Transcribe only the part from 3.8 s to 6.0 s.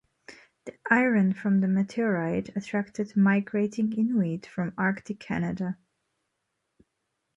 Inuit from Arctic Canada.